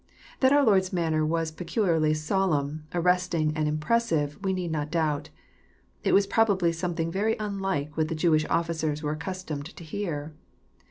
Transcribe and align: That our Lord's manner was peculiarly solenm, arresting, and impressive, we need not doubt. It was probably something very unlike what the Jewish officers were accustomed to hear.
That 0.39 0.51
our 0.51 0.65
Lord's 0.65 0.91
manner 0.91 1.23
was 1.23 1.51
peculiarly 1.51 2.13
solenm, 2.13 2.79
arresting, 2.91 3.55
and 3.55 3.67
impressive, 3.67 4.35
we 4.43 4.51
need 4.51 4.71
not 4.71 4.89
doubt. 4.89 5.29
It 6.03 6.13
was 6.13 6.25
probably 6.25 6.71
something 6.71 7.11
very 7.11 7.35
unlike 7.37 7.95
what 7.95 8.07
the 8.07 8.15
Jewish 8.15 8.43
officers 8.49 9.03
were 9.03 9.11
accustomed 9.11 9.67
to 9.67 9.83
hear. 9.83 10.33